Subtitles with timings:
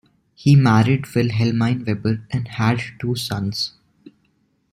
[0.33, 3.73] He married Wilhelmine Weber and had two sons.